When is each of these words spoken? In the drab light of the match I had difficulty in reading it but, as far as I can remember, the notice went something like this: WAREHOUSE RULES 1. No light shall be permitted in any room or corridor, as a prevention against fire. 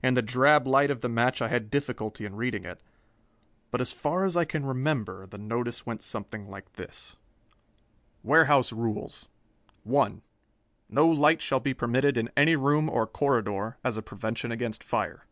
In 0.00 0.14
the 0.14 0.22
drab 0.22 0.64
light 0.64 0.92
of 0.92 1.00
the 1.00 1.08
match 1.08 1.42
I 1.42 1.48
had 1.48 1.68
difficulty 1.68 2.24
in 2.24 2.36
reading 2.36 2.64
it 2.64 2.80
but, 3.72 3.80
as 3.80 3.90
far 3.92 4.24
as 4.24 4.36
I 4.36 4.44
can 4.44 4.64
remember, 4.64 5.26
the 5.26 5.38
notice 5.38 5.84
went 5.84 6.04
something 6.04 6.48
like 6.48 6.74
this: 6.74 7.16
WAREHOUSE 8.22 8.72
RULES 8.72 9.26
1. 9.82 10.22
No 10.88 11.08
light 11.08 11.42
shall 11.42 11.58
be 11.58 11.74
permitted 11.74 12.16
in 12.16 12.30
any 12.36 12.54
room 12.54 12.88
or 12.88 13.08
corridor, 13.08 13.76
as 13.82 13.96
a 13.96 14.02
prevention 14.02 14.52
against 14.52 14.84
fire. 14.84 15.24